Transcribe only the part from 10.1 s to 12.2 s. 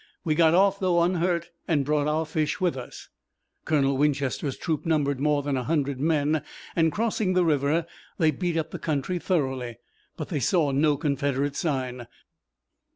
but they saw no Confederate sign.